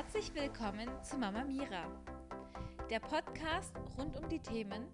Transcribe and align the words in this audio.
Herzlich 0.00 0.32
willkommen 0.32 0.88
zu 1.02 1.18
Mama 1.18 1.42
Mira, 1.42 1.90
der 2.88 3.00
Podcast 3.00 3.74
rund 3.98 4.16
um 4.16 4.28
die 4.28 4.38
Themen 4.38 4.86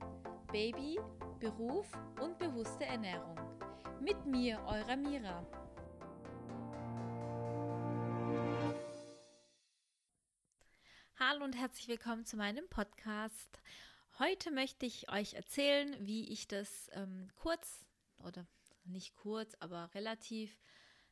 Baby, 0.50 0.98
Beruf 1.38 1.92
und 2.22 2.38
bewusste 2.38 2.86
Ernährung. 2.86 3.38
Mit 4.00 4.24
mir, 4.24 4.58
eurer 4.64 4.96
Mira. 4.96 5.46
Hallo 11.16 11.44
und 11.44 11.54
herzlich 11.54 11.86
willkommen 11.86 12.24
zu 12.24 12.38
meinem 12.38 12.66
Podcast. 12.70 13.60
Heute 14.18 14.50
möchte 14.50 14.86
ich 14.86 15.12
euch 15.12 15.34
erzählen, 15.34 15.94
wie 16.00 16.32
ich 16.32 16.48
das 16.48 16.88
ähm, 16.94 17.28
kurz 17.36 17.84
oder 18.16 18.46
nicht 18.84 19.14
kurz, 19.16 19.54
aber 19.60 19.90
relativ 19.92 20.58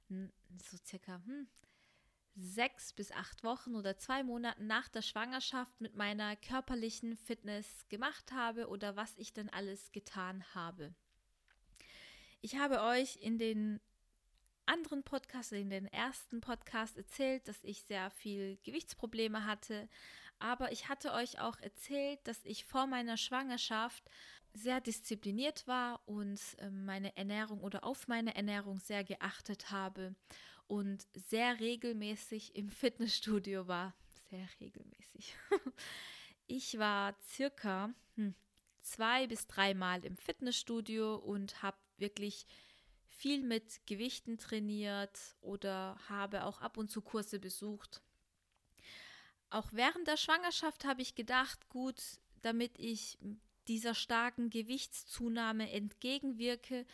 so 0.09 0.79
circa 0.82 1.20
hm, 1.27 1.46
sechs 2.35 2.93
bis 2.93 3.12
acht 3.12 3.45
Wochen 3.45 3.75
oder 3.75 3.99
zwei 3.99 4.22
Monaten 4.22 4.67
nach 4.67 4.89
der 4.89 5.03
Schwangerschaft 5.03 5.81
mit 5.81 5.96
meiner 5.96 6.36
körperlichen 6.36 7.17
Fitness 7.17 7.86
gemacht 7.89 8.32
habe 8.32 8.68
oder 8.68 8.96
was 8.96 9.17
ich 9.18 9.32
denn 9.32 9.50
alles 9.50 9.93
getan 9.93 10.45
habe. 10.54 10.95
Ich 12.40 12.57
habe 12.57 12.82
euch 12.82 13.17
in 13.17 13.39
den 13.39 13.81
anderen 14.67 15.03
Podcast, 15.03 15.53
in 15.53 15.71
den 15.71 15.87
ersten 15.87 16.40
Podcast 16.40 16.96
erzählt, 16.96 17.46
dass 17.49 17.63
ich 17.64 17.82
sehr 17.82 18.11
viel 18.11 18.59
Gewichtsprobleme 18.62 19.45
hatte, 19.45 19.89
aber 20.39 20.73
ich 20.73 20.89
hatte 20.89 21.12
euch 21.12 21.40
auch 21.40 21.59
erzählt, 21.61 22.21
dass 22.25 22.45
ich 22.45 22.64
vor 22.64 22.87
meiner 22.87 23.17
Schwangerschaft 23.17 24.03
sehr 24.54 24.81
diszipliniert 24.81 25.67
war 25.67 26.01
und 26.07 26.40
ähm, 26.59 26.85
meine 26.85 27.17
Ernährung 27.17 27.61
oder 27.61 27.85
auf 27.85 28.09
meine 28.09 28.35
Ernährung 28.35 28.79
sehr 28.81 29.04
geachtet 29.04 29.71
habe 29.71 30.14
und 30.72 31.07
sehr 31.12 31.61
regelmäßig 31.61 32.56
im 32.56 32.70
Fitnessstudio 32.70 33.69
war. 33.69 33.94
Sehr 34.31 34.48
regelmäßig. 34.61 35.37
Ich 36.48 36.77
war 36.78 37.15
circa 37.23 37.95
hm, 38.17 38.34
zwei 38.83 39.27
bis 39.27 39.47
dreimal 39.47 40.05
im 40.05 40.17
Fitnessstudio 40.17 41.15
und 41.15 41.62
habe 41.62 41.78
wirklich 41.97 42.47
viel 43.06 43.43
mit 43.43 43.87
Gewichten 43.87 44.39
trainiert 44.39 45.19
oder 45.41 45.98
habe 46.09 46.45
auch 46.45 46.61
ab 46.61 46.77
und 46.77 46.91
zu 46.91 47.00
Kurse 47.00 47.39
besucht. 47.39 48.03
Auch 49.48 49.73
während 49.73 50.09
der 50.09 50.19
Schwangerschaft 50.19 50.84
habe 50.84 51.00
ich 51.00 51.15
gedacht, 51.15 51.69
gut, 51.70 52.03
damit 52.43 52.78
ich 52.78 53.19
dieser 53.69 53.95
starken 53.95 54.50
Gewichtszunahme 54.50 55.70
entgegenwirke, 55.70 56.84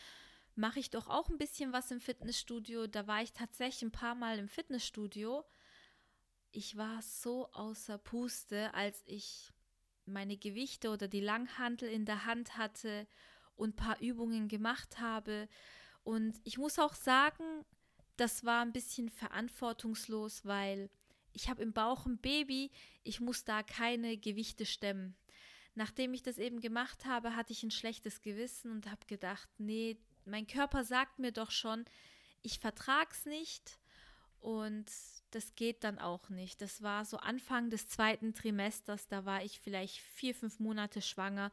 mache 0.59 0.81
ich 0.81 0.91
doch 0.91 1.09
auch 1.09 1.29
ein 1.29 1.39
bisschen 1.39 1.73
was 1.73 1.91
im 1.91 2.01
Fitnessstudio. 2.01 2.87
Da 2.87 3.07
war 3.07 3.23
ich 3.23 3.33
tatsächlich 3.33 3.83
ein 3.83 3.93
paar 3.93 4.15
Mal 4.15 4.39
im 4.39 4.49
Fitnessstudio. 4.49 5.45
Ich 6.51 6.77
war 6.77 7.01
so 7.03 7.51
außer 7.53 7.99
Puste, 7.99 8.73
als 8.75 9.03
ich 9.07 9.53
meine 10.05 10.37
Gewichte 10.37 10.91
oder 10.91 11.09
die 11.09 11.21
Langhantel 11.21 11.89
in 11.89 12.05
der 12.05 12.25
Hand 12.25 12.57
hatte 12.57 13.07
und 13.57 13.71
ein 13.71 13.77
paar 13.77 14.01
Übungen 14.01 14.49
gemacht 14.49 15.01
habe 15.01 15.49
und 16.09 16.41
ich 16.45 16.57
muss 16.57 16.79
auch 16.79 16.95
sagen, 16.95 17.67
das 18.17 18.43
war 18.43 18.63
ein 18.63 18.73
bisschen 18.73 19.11
verantwortungslos, 19.11 20.47
weil 20.47 20.89
ich 21.35 21.51
habe 21.51 21.63
im 21.63 21.75
Bauch 21.75 22.07
ein 22.07 22.17
Baby, 22.17 22.71
ich 23.05 23.21
muss 23.21 23.45
da 23.45 23.63
keine 23.63 24.17
Gewichte 24.17 24.65
stemmen. 24.65 25.19
Nachdem 25.75 26.15
ich 26.15 26.23
das 26.23 26.39
eben 26.39 26.61
gemacht 26.61 27.05
habe, 27.05 27.37
hatte 27.37 27.53
ich 27.53 27.63
ein 27.63 27.71
schlechtes 27.71 28.23
Gewissen 28.23 28.73
und 28.73 28.91
habe 28.91 29.05
gedacht, 29.07 29.51
nee, 29.59 29.99
mein 30.29 30.47
Körper 30.47 30.85
sagt 30.85 31.19
mir 31.19 31.33
doch 31.33 31.51
schon, 31.51 31.85
ich 32.43 32.59
vertrag's 32.59 33.27
nicht 33.27 33.79
und 34.41 34.87
das 35.31 35.55
geht 35.55 35.85
dann 35.85 35.99
auch 35.99 36.29
nicht. 36.29 36.63
Das 36.63 36.83
war 36.83 37.05
so 37.05 37.19
Anfang 37.19 37.71
des 37.71 37.89
zweiten 37.89 38.35
Trimesters, 38.35 39.09
da 39.09 39.25
war 39.25 39.43
ich 39.43 39.61
vielleicht 39.61 39.99
vier, 39.99 40.35
fünf 40.35 40.59
Monate 40.59 41.03
schwanger. 41.03 41.51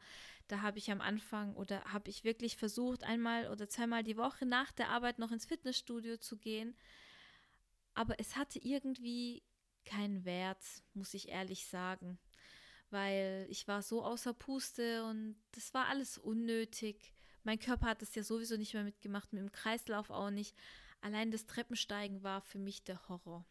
Da 0.48 0.62
habe 0.62 0.78
ich 0.78 0.90
am 0.90 1.00
Anfang 1.00 1.54
oder 1.56 1.84
habe 1.84 2.08
ich 2.08 2.24
wirklich 2.24 2.56
versucht, 2.56 3.02
einmal 3.02 3.50
oder 3.50 3.68
zweimal 3.68 4.04
die 4.04 4.16
Woche 4.16 4.46
nach 4.46 4.70
der 4.72 4.90
Arbeit 4.90 5.18
noch 5.18 5.32
ins 5.32 5.46
Fitnessstudio 5.46 6.18
zu 6.18 6.36
gehen. 6.36 6.76
Aber 7.94 8.20
es 8.20 8.36
hatte 8.36 8.58
irgendwie 8.60 9.42
keinen 9.84 10.24
Wert, 10.24 10.62
muss 10.94 11.14
ich 11.14 11.28
ehrlich 11.28 11.66
sagen. 11.66 12.18
Weil 12.90 13.46
ich 13.50 13.66
war 13.66 13.82
so 13.82 14.04
außer 14.04 14.32
Puste 14.32 15.04
und 15.04 15.36
das 15.52 15.74
war 15.74 15.86
alles 15.86 16.18
unnötig. 16.18 17.12
Mein 17.46 17.60
Körper 17.60 17.86
hat 17.86 18.02
das 18.02 18.12
ja 18.16 18.24
sowieso 18.24 18.56
nicht 18.56 18.74
mehr 18.74 18.82
mitgemacht, 18.82 19.32
mit 19.32 19.40
dem 19.40 19.52
Kreislauf 19.52 20.10
auch 20.10 20.30
nicht. 20.30 20.56
Allein 21.00 21.30
das 21.30 21.46
Treppensteigen 21.46 22.24
war 22.24 22.40
für 22.40 22.58
mich 22.58 22.82
der 22.82 23.08
Horror. 23.08 23.44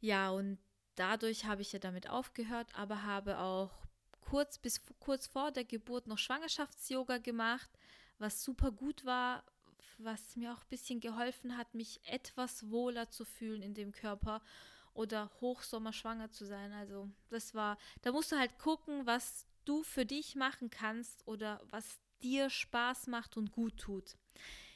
Ja, 0.00 0.30
und 0.30 0.58
dadurch 0.96 1.44
habe 1.44 1.62
ich 1.62 1.72
ja 1.72 1.78
damit 1.78 2.10
aufgehört, 2.10 2.76
aber 2.76 3.04
habe 3.04 3.38
auch 3.38 3.70
kurz 4.18 4.58
bis 4.58 4.82
kurz 4.98 5.28
vor 5.28 5.52
der 5.52 5.62
Geburt 5.62 6.08
noch 6.08 6.18
Schwangerschafts-Yoga 6.18 7.18
gemacht, 7.18 7.70
was 8.18 8.42
super 8.42 8.72
gut 8.72 9.04
war, 9.04 9.44
was 9.98 10.34
mir 10.34 10.52
auch 10.52 10.62
ein 10.62 10.70
bisschen 10.70 10.98
geholfen 10.98 11.56
hat, 11.56 11.72
mich 11.72 12.00
etwas 12.04 12.68
wohler 12.68 13.10
zu 13.10 13.24
fühlen 13.24 13.62
in 13.62 13.74
dem 13.74 13.92
Körper 13.92 14.42
oder 14.92 15.30
hochsommerschwanger 15.40 16.32
zu 16.32 16.46
sein. 16.46 16.72
Also 16.72 17.08
das 17.30 17.54
war, 17.54 17.78
da 18.02 18.10
musst 18.10 18.32
du 18.32 18.36
halt 18.36 18.58
gucken, 18.58 19.06
was 19.06 19.46
du 19.64 19.84
für 19.84 20.04
dich 20.04 20.34
machen 20.34 20.70
kannst 20.70 21.24
oder 21.28 21.60
was 21.70 22.00
dir 22.22 22.50
Spaß 22.50 23.06
macht 23.06 23.36
und 23.36 23.52
gut 23.52 23.78
tut. 23.78 24.16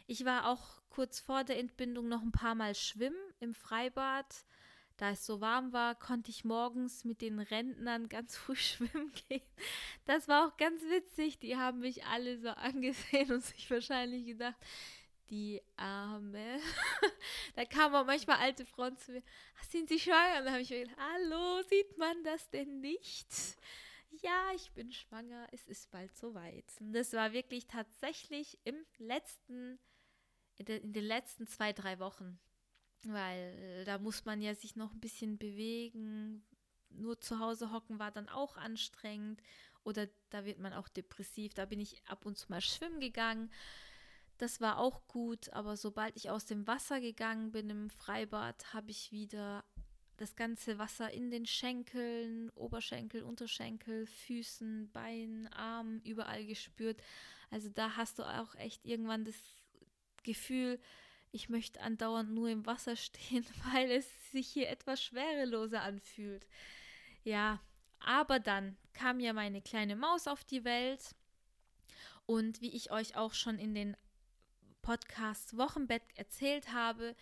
Ich 0.06 0.25
war 0.25 0.47
auch 0.48 0.82
kurz 0.91 1.20
vor 1.20 1.44
der 1.44 1.58
Entbindung 1.58 2.08
noch 2.08 2.22
ein 2.22 2.32
paar 2.32 2.54
Mal 2.54 2.75
schwimmen 2.75 3.16
im 3.41 3.54
Freibad. 3.54 4.26
Da 4.98 5.10
es 5.10 5.25
so 5.25 5.41
warm 5.41 5.72
war, 5.72 5.94
konnte 5.94 6.30
ich 6.30 6.44
morgens 6.44 7.04
mit 7.04 7.22
den 7.22 7.38
Rentnern 7.38 8.08
ganz 8.08 8.36
früh 8.38 8.56
schwimmen 8.56 9.12
gehen. 9.28 9.42
Das 10.04 10.28
war 10.28 10.47
auch 10.47 10.56
ganz 10.56 10.82
witzig. 10.82 11.38
Die 11.38 11.56
haben 11.56 11.80
mich 11.80 12.04
alle 12.04 12.38
so 12.38 12.48
angesehen 12.56 13.32
und 13.32 13.44
sich 13.44 13.70
wahrscheinlich 13.70 14.26
gedacht, 14.26 14.56
die 15.30 15.62
Arme. 15.76 16.60
da 17.56 17.64
kamen 17.64 17.94
auch 17.94 18.04
manchmal 18.04 18.36
alte 18.38 18.66
Frauen 18.66 18.97
zu 18.98 19.12
mir. 19.12 19.22
Sind 19.70 19.88
Sie 19.88 19.98
schwanger? 19.98 20.38
Und 20.38 20.44
dann 20.44 20.53
habe 20.53 20.62
ich 20.62 20.70
mir 20.70 20.84
gedacht, 20.84 20.98
hallo, 20.98 21.62
sieht 21.62 21.97
man 21.97 22.22
das 22.22 22.50
denn 22.50 22.80
nicht? 22.80 23.26
Ja, 24.21 24.50
ich 24.55 24.73
bin 24.73 24.93
schwanger, 24.93 25.49
es 25.53 25.67
ist 25.67 25.91
bald 25.91 26.15
soweit. 26.17 26.67
Und 26.81 26.93
das 26.93 27.12
war 27.15 27.33
wirklich 27.33 27.67
tatsächlich 27.67 28.59
im 28.65 28.77
letzten 28.99 29.78
in, 30.56 30.67
de, 30.67 30.78
in 30.81 30.93
den 30.93 31.05
letzten 31.05 31.47
zwei, 31.47 31.73
drei 31.73 31.99
Wochen. 31.99 32.39
Weil 33.05 33.59
äh, 33.59 33.84
da 33.84 33.99
muss 33.99 34.25
man 34.25 34.41
ja 34.41 34.55
sich 34.55 34.77
noch 34.77 34.93
ein 34.93 35.01
bisschen 35.01 35.39
bewegen. 35.39 36.45
Nur 36.91 37.21
zu 37.21 37.39
Hause 37.39 37.72
hocken 37.72 37.99
war 37.99 38.11
dann 38.11 38.28
auch 38.28 38.56
anstrengend. 38.56 39.43
Oder 39.83 40.09
da 40.31 40.45
wird 40.45 40.59
man 40.59 40.72
auch 40.72 40.89
depressiv. 40.89 41.55
Da 41.55 41.65
bin 41.65 41.81
ich 41.81 42.03
ab 42.06 42.27
und 42.27 42.39
zu 42.39 42.47
mal 42.49 42.61
schwimmen 42.61 43.01
gegangen. 43.01 43.51
Das 44.39 44.61
war 44.61 44.78
auch 44.78 45.06
gut, 45.06 45.51
aber 45.51 45.77
sobald 45.77 46.17
ich 46.17 46.31
aus 46.31 46.47
dem 46.47 46.67
Wasser 46.67 47.01
gegangen 47.01 47.53
bin 47.53 47.71
im 47.71 47.91
Freibad, 47.91 48.72
habe 48.75 48.91
ich 48.91 49.12
wieder 49.12 49.65
das 50.22 50.37
ganze 50.37 50.78
Wasser 50.78 51.10
in 51.10 51.31
den 51.31 51.47
Schenkeln, 51.47 52.50
Oberschenkel, 52.50 53.25
Unterschenkel, 53.25 54.06
Füßen, 54.06 54.88
Beinen, 54.93 55.49
Armen, 55.49 56.00
überall 56.03 56.47
gespürt. 56.47 57.03
Also 57.50 57.69
da 57.69 57.97
hast 57.97 58.21
du 58.21 58.22
auch 58.22 58.55
echt 58.55 58.87
irgendwann 58.87 59.25
das 59.25 59.34
Gefühl, 60.22 60.81
ich 61.33 61.49
möchte 61.49 61.81
andauernd 61.81 62.31
nur 62.31 62.49
im 62.49 62.65
Wasser 62.66 62.94
stehen, 63.09 63.44
weil 63.72 63.91
es 63.91 64.06
sich 64.31 64.47
hier 64.47 64.69
etwas 64.69 65.03
schwereloser 65.03 65.83
anfühlt. 65.83 66.47
Ja, 67.25 67.60
aber 67.99 68.39
dann 68.39 68.77
kam 68.93 69.19
ja 69.19 69.33
meine 69.33 69.60
kleine 69.60 69.97
Maus 69.97 70.28
auf 70.28 70.44
die 70.44 70.65
Welt 70.65 71.16
und 72.27 72.60
wie 72.60 72.71
ich 72.71 72.93
euch 72.93 73.16
auch 73.16 73.34
schon 73.34 73.59
in 73.59 73.75
den 73.75 73.97
Podcast 74.83 75.56
Wochenbett 75.56 76.03
erzählt 76.15 76.72
habe, 76.72 77.16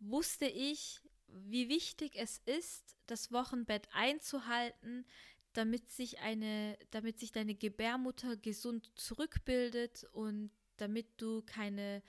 wusste 0.00 0.46
ich, 0.46 1.00
wie 1.32 1.68
wichtig 1.68 2.12
es 2.16 2.38
ist, 2.46 2.96
das 3.06 3.32
Wochenbett 3.32 3.88
einzuhalten, 3.92 5.06
damit 5.52 5.90
sich 5.90 6.20
eine, 6.20 6.78
damit 6.90 7.18
sich 7.18 7.32
deine 7.32 7.54
Gebärmutter 7.54 8.36
gesund 8.36 8.90
zurückbildet 8.94 10.04
und 10.12 10.50
damit 10.76 11.06
du 11.20 11.42
keine 11.42 12.02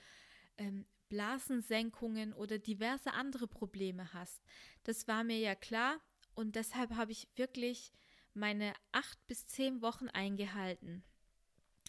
ähm, 0.57 0.85
Blasensenkungen 1.09 2.33
oder 2.33 2.59
diverse 2.59 3.13
andere 3.13 3.47
Probleme 3.47 4.13
hast. 4.13 4.41
Das 4.83 5.07
war 5.07 5.23
mir 5.23 5.39
ja 5.39 5.55
klar 5.55 5.99
und 6.35 6.55
deshalb 6.55 6.95
habe 6.95 7.11
ich 7.11 7.27
wirklich 7.35 7.91
meine 8.33 8.73
acht 8.91 9.25
bis 9.27 9.45
zehn 9.45 9.81
Wochen 9.81 10.07
eingehalten. 10.07 11.03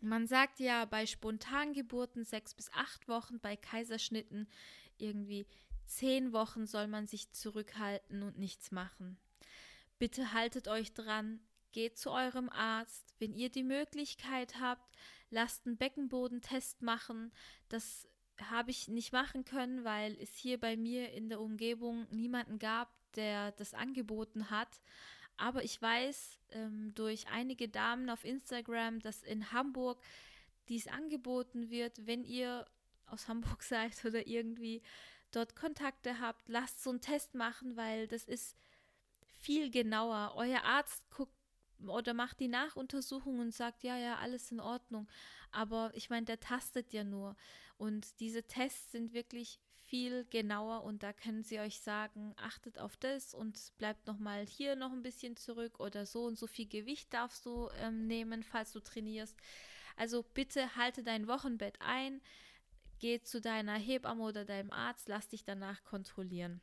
Man 0.02 0.26
sagt 0.26 0.58
ja 0.58 0.84
bei 0.86 1.06
Spontangeburten 1.06 2.24
sechs 2.24 2.54
bis 2.54 2.72
acht 2.72 3.06
Wochen, 3.06 3.38
bei 3.38 3.56
Kaiserschnitten 3.56 4.48
irgendwie 4.98 5.46
zehn 5.86 6.32
Wochen 6.32 6.66
soll 6.66 6.86
man 6.86 7.06
sich 7.06 7.30
zurückhalten 7.32 8.22
und 8.22 8.38
nichts 8.38 8.70
machen. 8.70 9.18
Bitte 9.98 10.32
haltet 10.32 10.68
euch 10.68 10.92
dran, 10.94 11.40
Geht 11.72 11.96
zu 11.96 12.10
eurem 12.10 12.50
Arzt. 12.50 13.14
Wenn 13.18 13.32
ihr 13.32 13.48
die 13.48 13.62
Möglichkeit 13.62 14.60
habt, 14.60 14.94
lasst 15.30 15.66
einen 15.66 15.78
Beckenbodentest 15.78 16.82
machen. 16.82 17.32
Das 17.70 18.06
habe 18.50 18.70
ich 18.70 18.88
nicht 18.88 19.12
machen 19.12 19.44
können, 19.44 19.82
weil 19.82 20.16
es 20.20 20.36
hier 20.36 20.60
bei 20.60 20.76
mir 20.76 21.12
in 21.12 21.30
der 21.30 21.40
Umgebung 21.40 22.06
niemanden 22.10 22.58
gab, 22.58 22.92
der 23.16 23.52
das 23.52 23.72
angeboten 23.72 24.50
hat. 24.50 24.82
Aber 25.38 25.64
ich 25.64 25.80
weiß 25.80 26.38
ähm, 26.50 26.92
durch 26.94 27.28
einige 27.28 27.68
Damen 27.68 28.10
auf 28.10 28.24
Instagram, 28.24 29.00
dass 29.00 29.22
in 29.22 29.50
Hamburg 29.50 30.02
dies 30.68 30.88
angeboten 30.88 31.70
wird, 31.70 32.06
wenn 32.06 32.22
ihr 32.22 32.66
aus 33.06 33.28
Hamburg 33.28 33.62
seid 33.62 34.04
oder 34.04 34.26
irgendwie 34.26 34.82
dort 35.32 35.56
Kontakte 35.56 36.20
habt, 36.20 36.48
lasst 36.48 36.82
so 36.82 36.90
einen 36.90 37.00
Test 37.00 37.34
machen, 37.34 37.76
weil 37.76 38.06
das 38.08 38.24
ist 38.24 38.56
viel 39.38 39.70
genauer. 39.70 40.34
Euer 40.36 40.62
Arzt 40.64 41.10
guckt 41.10 41.34
oder 41.86 42.14
macht 42.14 42.38
die 42.40 42.48
Nachuntersuchung 42.48 43.40
und 43.40 43.52
sagt, 43.52 43.82
ja, 43.82 43.96
ja, 43.96 44.16
alles 44.18 44.52
in 44.52 44.60
Ordnung. 44.60 45.08
Aber 45.50 45.90
ich 45.94 46.10
meine, 46.10 46.26
der 46.26 46.40
tastet 46.40 46.92
ja 46.92 47.04
nur. 47.04 47.36
Und 47.76 48.20
diese 48.20 48.44
Tests 48.44 48.92
sind 48.92 49.12
wirklich 49.12 49.58
viel 49.92 50.24
genauer 50.30 50.84
und 50.84 51.02
da 51.02 51.12
können 51.12 51.42
sie 51.42 51.60
euch 51.60 51.80
sagen, 51.80 52.34
achtet 52.38 52.78
auf 52.78 52.96
das 52.96 53.34
und 53.34 53.76
bleibt 53.76 54.06
nochmal 54.06 54.46
hier 54.46 54.76
noch 54.76 54.92
ein 54.92 55.02
bisschen 55.02 55.36
zurück 55.36 55.80
oder 55.80 56.06
so 56.06 56.24
und 56.24 56.38
so 56.38 56.46
viel 56.46 56.66
Gewicht 56.66 57.12
darfst 57.12 57.44
du 57.44 57.68
ähm, 57.78 58.06
nehmen, 58.06 58.42
falls 58.42 58.72
du 58.72 58.80
trainierst. 58.80 59.36
Also 59.96 60.22
bitte 60.22 60.76
halte 60.76 61.02
dein 61.02 61.26
Wochenbett 61.28 61.76
ein, 61.80 62.22
geh 63.02 63.20
zu 63.20 63.40
deiner 63.40 63.74
Hebamme 63.74 64.22
oder 64.22 64.44
deinem 64.44 64.70
Arzt, 64.70 65.08
lass 65.08 65.28
dich 65.28 65.44
danach 65.44 65.82
kontrollieren. 65.82 66.60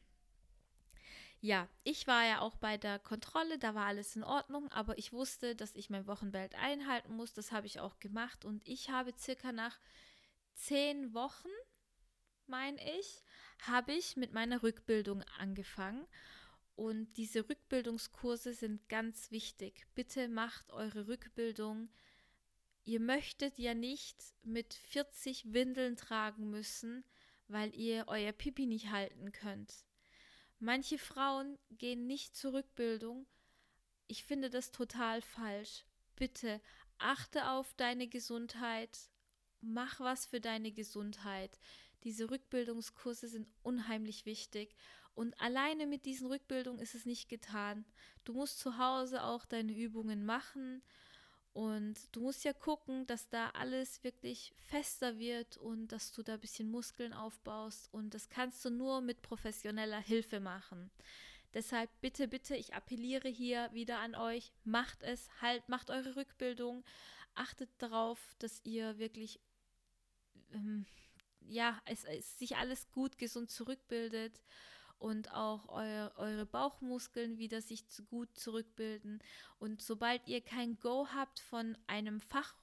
Ja, 1.41 1.68
ich 1.83 2.07
war 2.07 2.25
ja 2.25 2.39
auch 2.39 2.56
bei 2.56 2.77
der 2.77 2.97
Kontrolle, 2.97 3.59
da 3.59 3.75
war 3.75 3.86
alles 3.86 4.15
in 4.15 4.24
Ordnung, 4.24 4.71
aber 4.71 4.97
ich 4.97 5.12
wusste, 5.12 5.53
dass 5.56 5.75
ich 5.75 5.89
mein 5.89 6.07
Wochenbett 6.07 6.56
einhalten 6.56 7.13
muss. 7.13 7.33
Das 7.33 7.51
habe 7.51 7.68
ich 7.68 7.81
auch 7.81 8.00
gemacht 8.00 8.45
und 8.45 8.65
ich 8.65 8.89
habe 8.89 9.13
circa 9.18 9.51
nach 9.51 9.80
zehn 10.53 11.13
Wochen, 11.13 11.50
meine 12.47 12.80
ich, 13.00 13.21
habe 13.59 13.91
ich 13.91 14.15
mit 14.15 14.33
meiner 14.33 14.63
Rückbildung 14.63 15.24
angefangen. 15.38 16.07
Und 16.75 17.18
diese 17.18 17.50
Rückbildungskurse 17.50 18.53
sind 18.53 18.88
ganz 18.88 19.30
wichtig. 19.31 19.86
Bitte 19.94 20.30
macht 20.30 20.71
eure 20.71 21.07
Rückbildung. 21.07 21.89
Ihr 22.89 23.00
möchtet 23.00 23.59
ja 23.59 23.75
nicht 23.75 24.18
mit 24.41 24.74
40 24.74 25.53
Windeln 25.53 25.95
tragen 25.95 26.50
müssen, 26.50 27.03
weil 27.47 27.71
ihr 27.75 28.06
euer 28.07 28.31
Pipi 28.31 28.65
nicht 28.65 28.89
halten 28.89 29.31
könnt. 29.31 29.86
Manche 30.57 30.97
Frauen 30.97 31.59
gehen 31.69 32.07
nicht 32.07 32.36
zur 32.36 32.53
Rückbildung. 32.53 33.27
Ich 34.07 34.24
finde 34.24 34.50
das 34.50 34.71
total 34.71 35.21
falsch. 35.21 35.86
Bitte 36.15 36.59
achte 36.97 37.51
auf 37.51 37.75
deine 37.75 38.07
Gesundheit. 38.07 38.97
Mach 39.62 40.00
was 40.00 40.25
für 40.25 40.41
deine 40.41 40.71
Gesundheit. 40.71 41.59
Diese 42.03 42.31
Rückbildungskurse 42.31 43.27
sind 43.27 43.47
unheimlich 43.62 44.25
wichtig. 44.25 44.75
Und 45.13 45.39
alleine 45.39 45.86
mit 45.86 46.07
diesen 46.07 46.25
Rückbildungen 46.25 46.81
ist 46.81 46.95
es 46.95 47.06
nicht 47.06 47.30
getan. 47.30 47.86
Du 48.24 48.33
musst 48.33 48.57
zu 48.57 48.80
Hause 48.80 49.25
auch 49.25 49.45
deine 49.45 49.77
Übungen 49.77 50.25
machen 50.25 50.81
und 51.54 51.96
du 52.16 52.22
musst 52.22 52.44
ja 52.44 52.54
gucken, 52.54 53.07
dass 53.07 53.28
da 53.30 53.50
alles 53.50 54.04
wirklich 54.04 54.54
fester 54.68 55.18
wird 55.18 55.57
und 55.57 55.88
dass 55.88 56.12
du 56.12 56.22
da 56.22 56.36
ein 56.36 56.40
bisschen 56.40 56.69
Muskeln 56.69 57.13
aufbaust. 57.13 57.90
Und 57.92 58.13
das 58.13 58.30
kannst 58.30 58.63
du 58.63 58.69
nur 58.69 59.01
mit 59.01 59.22
professioneller 59.22 60.00
Hilfe 60.00 60.40
machen. 60.40 60.92
Deshalb 61.54 61.90
bitte, 62.01 62.28
bitte, 62.28 62.56
ich 62.56 62.75
appelliere 62.75 63.28
hier 63.28 63.69
wieder 63.74 64.00
an 64.00 64.13
euch, 64.13 64.51
macht 64.63 65.01
es, 65.01 65.30
halt, 65.42 65.68
macht 65.68 65.90
eure 65.90 66.16
Rückbildung, 66.16 66.86
achtet 67.34 67.69
darauf, 67.80 68.36
dass 68.38 68.62
ihr 68.66 69.00
wirklich, 69.00 69.40
ähm, 70.54 70.86
ja, 71.42 71.81
es, 71.86 72.04
es 72.04 72.38
sich 72.38 72.57
alles 72.57 72.92
gut, 72.92 73.18
gesund 73.18 73.50
zurückbildet 73.50 74.40
und 75.00 75.34
auch 75.34 75.69
eu 75.69 76.10
eure 76.18 76.46
Bauchmuskeln 76.46 77.38
wieder 77.38 77.62
sich 77.62 77.88
zu 77.88 78.04
gut 78.04 78.38
zurückbilden. 78.38 79.24
Und 79.57 79.81
sobald 79.81 80.28
ihr 80.28 80.42
kein 80.42 80.80
Go 80.80 81.07
habt 81.13 81.40
von 81.40 81.78
einem 81.88 82.19
Fach 82.19 82.54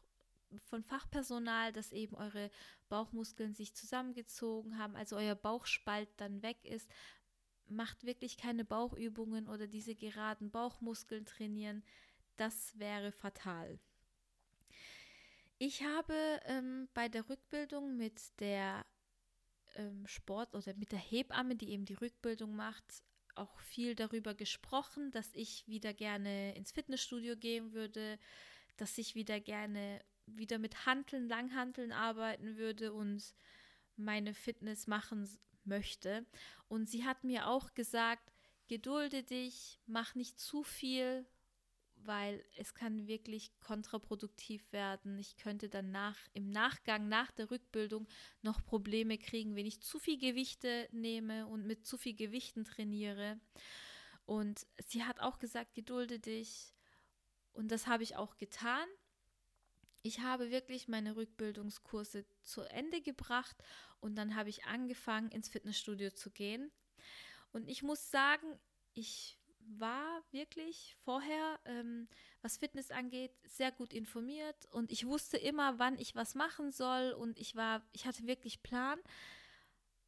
von 0.65 0.85
Fachpersonal, 0.85 1.73
dass 1.73 1.93
eben 1.93 2.15
eure 2.15 2.51
Bauchmuskeln 2.89 3.55
sich 3.55 3.75
zusammengezogen 3.75 4.79
haben, 4.79 4.95
also 4.95 5.17
euer 5.17 5.35
Bauchspalt 5.35 6.09
dann 6.19 6.43
weg 6.43 6.65
ist, 6.65 6.89
macht 7.69 8.05
wirklich 8.05 8.37
keine 8.37 8.65
Bauchübungen 8.65 9.49
oder 9.49 9.67
diese 9.67 9.95
geraden 9.95 10.51
Bauchmuskeln 10.51 11.27
trainieren. 11.27 11.83
Das 12.37 12.79
wäre 12.79 13.11
fatal. 13.13 13.81
Ich 15.59 15.83
habe 15.83 16.15
ähm, 16.45 16.89
bei 16.95 17.09
der 17.09 17.29
Rückbildung 17.29 17.97
mit 17.97 18.39
der 18.41 18.85
ähm, 19.77 20.07
Sport 20.07 20.55
oder 20.55 20.75
mit 20.75 20.93
der 20.93 20.99
Hebamme, 20.99 21.57
die 21.57 21.71
eben 21.71 21.85
die 21.85 21.95
Rückbildung 21.95 22.55
macht, 22.57 23.03
auch 23.35 23.59
viel 23.61 23.95
darüber 23.95 24.35
gesprochen, 24.35 25.11
dass 25.11 25.29
ich 25.35 25.67
wieder 25.69 25.93
gerne 25.93 26.55
ins 26.57 26.73
Fitnessstudio 26.73 27.37
gehen 27.37 27.73
würde, 27.73 28.19
dass 28.77 28.99
ich 28.99 29.15
wieder 29.15 29.41
gerne 29.41 30.01
wieder 30.27 30.59
mit 30.59 30.87
Hanteln, 30.87 31.29
Langhanteln 31.29 31.93
arbeiten 31.93 32.57
würde 32.57 32.93
und 32.93 33.35
meine 33.97 34.35
Fitness 34.35 34.87
machen 34.87 35.29
möchte. 35.65 36.27
Und 36.69 36.89
sie 36.89 37.05
hat 37.05 37.25
mir 37.25 37.47
auch 37.49 37.75
gesagt, 37.75 38.33
gedulde 38.69 39.23
dich, 39.23 39.81
mach 39.87 40.15
nicht 40.15 40.39
zu 40.39 40.63
viel, 40.63 41.27
weil 42.07 42.45
es 42.57 42.75
kann 42.75 43.07
wirklich 43.07 43.51
kontraproduktiv 43.61 44.73
werden. 44.73 45.19
Ich 45.19 45.37
könnte 45.37 45.69
dann 45.69 45.91
nach, 45.91 46.17
im 46.35 46.51
Nachgang, 46.51 47.09
nach 47.09 47.31
der 47.31 47.51
Rückbildung 47.51 48.07
noch 48.43 48.65
Probleme 48.65 49.19
kriegen, 49.19 49.57
wenn 49.57 49.67
ich 49.67 49.81
zu 49.81 49.99
viel 49.99 50.19
Gewichte 50.19 50.89
nehme 50.93 51.47
und 51.47 51.67
mit 51.67 51.87
zu 51.87 51.97
viel 51.97 52.15
Gewichten 52.15 52.65
trainiere. 52.65 53.41
Und 54.25 54.67
sie 54.87 55.05
hat 55.05 55.21
auch 55.21 55.39
gesagt, 55.39 55.75
gedulde 55.75 56.19
dich. 56.19 56.73
Und 57.53 57.71
das 57.71 57.87
habe 57.87 58.03
ich 58.03 58.17
auch 58.17 58.37
getan. 58.37 58.87
Ich 60.03 60.21
habe 60.21 60.51
wirklich 60.51 60.89
meine 60.89 61.17
Rückbildungskurse 61.17 62.25
zu 62.43 62.63
Ende 62.63 63.01
gebracht 63.01 63.57
und 64.01 64.15
dann 64.15 64.37
habe 64.37 64.51
ich 64.51 64.65
angefangen, 64.65 65.31
ins 65.31 65.49
Fitnessstudio 65.49 66.11
zu 66.11 66.31
gehen. 66.31 66.71
Und 67.53 67.69
ich 67.69 67.83
muss 67.83 68.11
sagen, 68.11 68.47
ich 68.95 69.36
war 69.69 70.23
wirklich 70.31 70.97
vorher, 71.05 71.59
ähm, 71.65 72.09
was 72.43 72.57
Fitness 72.57 72.91
angeht, 72.91 73.33
sehr 73.45 73.73
gut 73.73 73.93
informiert 73.93 74.67
und 74.73 74.91
ich 74.91 75.07
wusste 75.07 75.37
immer, 75.37 75.79
wann 75.79 75.99
ich 75.99 76.15
was 76.15 76.35
machen 76.35 76.73
soll 76.73 77.13
und 77.13 77.39
ich 77.39 77.57
war, 77.57 77.83
ich 77.93 78.07
hatte 78.07 78.27
wirklich 78.27 78.63
Plan. 78.63 78.99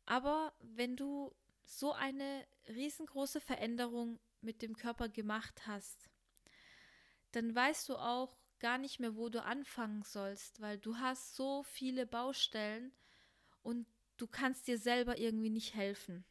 Aber 0.07 0.55
wenn 0.61 0.97
du 0.97 1.35
so 1.65 1.93
eine 1.93 2.47
riesengroße 2.69 3.41
Veränderung 3.41 4.19
mit 4.41 4.63
dem 4.63 4.77
Körper 4.77 5.09
gemacht 5.09 5.67
hast, 5.67 6.09
dann 7.33 7.55
weißt 7.55 7.89
du 7.89 7.97
auch 7.97 8.37
gar 8.59 8.79
nicht 8.79 9.01
mehr, 9.01 9.17
wo 9.17 9.29
du 9.29 9.43
anfangen 9.43 10.03
sollst, 10.03 10.61
weil 10.61 10.79
du 10.79 10.97
hast 10.97 11.37
so 11.37 11.63
viele 11.63 12.07
Baustellen 12.07 12.93
und 13.63 13.87
du 14.17 14.27
kannst 14.27 14.67
dir 14.67 14.79
selber 14.79 15.19
irgendwie 15.19 15.51
nicht 15.51 15.75
helfen. 15.75 16.25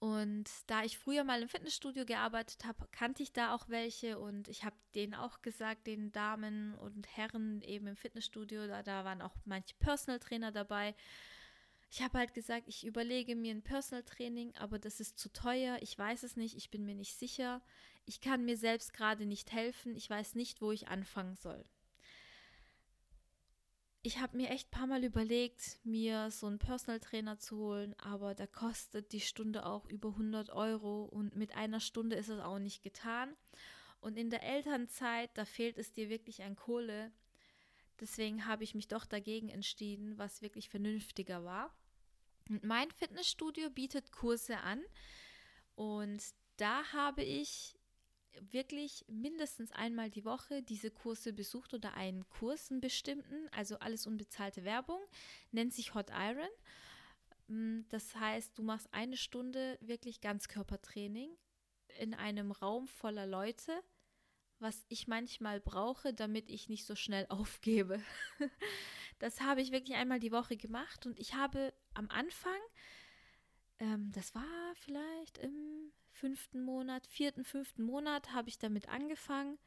Und 0.00 0.48
da 0.66 0.82
ich 0.82 0.96
früher 0.96 1.24
mal 1.24 1.42
im 1.42 1.48
Fitnessstudio 1.48 2.06
gearbeitet 2.06 2.64
habe, 2.64 2.88
kannte 2.90 3.22
ich 3.22 3.34
da 3.34 3.54
auch 3.54 3.68
welche 3.68 4.18
und 4.18 4.48
ich 4.48 4.64
habe 4.64 4.74
denen 4.94 5.14
auch 5.14 5.42
gesagt, 5.42 5.86
den 5.86 6.10
Damen 6.10 6.74
und 6.74 7.06
Herren 7.18 7.60
eben 7.60 7.86
im 7.86 7.96
Fitnessstudio, 7.96 8.66
da, 8.66 8.82
da 8.82 9.04
waren 9.04 9.20
auch 9.20 9.34
manche 9.44 9.74
Personal 9.78 10.18
Trainer 10.18 10.52
dabei. 10.52 10.94
Ich 11.90 12.00
habe 12.00 12.16
halt 12.16 12.32
gesagt, 12.32 12.66
ich 12.66 12.86
überlege 12.86 13.36
mir 13.36 13.54
ein 13.54 13.62
Personal 13.62 14.02
Training, 14.04 14.54
aber 14.56 14.78
das 14.78 15.00
ist 15.00 15.18
zu 15.18 15.30
teuer, 15.30 15.76
ich 15.82 15.98
weiß 15.98 16.22
es 16.22 16.34
nicht, 16.34 16.56
ich 16.56 16.70
bin 16.70 16.86
mir 16.86 16.94
nicht 16.94 17.18
sicher. 17.18 17.60
Ich 18.06 18.22
kann 18.22 18.46
mir 18.46 18.56
selbst 18.56 18.94
gerade 18.94 19.26
nicht 19.26 19.52
helfen, 19.52 19.94
ich 19.94 20.08
weiß 20.08 20.34
nicht, 20.34 20.62
wo 20.62 20.72
ich 20.72 20.88
anfangen 20.88 21.36
soll 21.36 21.62
ich 24.02 24.18
habe 24.18 24.36
mir 24.36 24.48
echt 24.50 24.68
ein 24.68 24.78
paar 24.78 24.86
Mal 24.86 25.04
überlegt, 25.04 25.78
mir 25.84 26.30
so 26.30 26.46
einen 26.46 26.58
Personal 26.58 27.00
Trainer 27.00 27.38
zu 27.38 27.58
holen, 27.58 27.94
aber 27.98 28.34
da 28.34 28.46
kostet 28.46 29.12
die 29.12 29.20
Stunde 29.20 29.66
auch 29.66 29.86
über 29.86 30.10
100 30.10 30.50
Euro 30.50 31.04
und 31.04 31.36
mit 31.36 31.54
einer 31.54 31.80
Stunde 31.80 32.16
ist 32.16 32.28
es 32.28 32.40
auch 32.40 32.58
nicht 32.58 32.82
getan. 32.82 33.36
Und 34.00 34.16
in 34.16 34.30
der 34.30 34.42
Elternzeit, 34.42 35.30
da 35.34 35.44
fehlt 35.44 35.76
es 35.76 35.92
dir 35.92 36.08
wirklich 36.08 36.42
an 36.42 36.56
Kohle. 36.56 37.12
Deswegen 38.00 38.46
habe 38.46 38.64
ich 38.64 38.74
mich 38.74 38.88
doch 38.88 39.04
dagegen 39.04 39.50
entschieden, 39.50 40.16
was 40.16 40.40
wirklich 40.40 40.70
vernünftiger 40.70 41.44
war. 41.44 41.74
Und 42.48 42.64
mein 42.64 42.90
Fitnessstudio 42.90 43.68
bietet 43.68 44.12
Kurse 44.12 44.58
an 44.58 44.82
und 45.74 46.22
da 46.56 46.82
habe 46.92 47.22
ich 47.22 47.78
wirklich 48.50 49.04
mindestens 49.08 49.72
einmal 49.72 50.10
die 50.10 50.24
Woche 50.24 50.62
diese 50.62 50.90
Kurse 50.90 51.32
besucht 51.32 51.74
oder 51.74 51.94
einen 51.94 52.28
Kurs, 52.28 52.70
einen 52.70 52.80
bestimmten, 52.80 53.48
also 53.52 53.78
alles 53.78 54.06
unbezahlte 54.06 54.64
Werbung, 54.64 55.00
nennt 55.50 55.72
sich 55.72 55.94
Hot 55.94 56.10
Iron. 56.10 56.48
Mm, 57.48 57.88
das 57.88 58.14
heißt, 58.14 58.56
du 58.58 58.62
machst 58.62 58.88
eine 58.92 59.16
Stunde 59.16 59.78
wirklich 59.80 60.20
Ganzkörpertraining 60.20 61.30
in 61.98 62.14
einem 62.14 62.52
Raum 62.52 62.86
voller 62.86 63.26
Leute, 63.26 63.72
was 64.58 64.84
ich 64.88 65.08
manchmal 65.08 65.60
brauche, 65.60 66.14
damit 66.14 66.48
ich 66.48 66.68
nicht 66.68 66.86
so 66.86 66.94
schnell 66.94 67.26
aufgebe. 67.28 68.00
Das 69.18 69.42
habe 69.42 69.60
ich 69.60 69.70
wirklich 69.70 69.96
einmal 69.96 70.18
die 70.18 70.32
Woche 70.32 70.56
gemacht 70.56 71.04
und 71.04 71.18
ich 71.18 71.34
habe 71.34 71.74
am 71.92 72.08
Anfang, 72.08 72.58
ähm, 73.78 74.10
das 74.12 74.34
war 74.34 74.74
vielleicht 74.76 75.36
im 75.36 75.92
fünften 76.20 76.62
Monat, 76.62 77.06
vierten, 77.06 77.44
fünften 77.44 77.82
Monat, 77.82 78.34
habe 78.34 78.50
ich 78.50 78.58
damit 78.58 78.90
angefangen. 78.90 79.58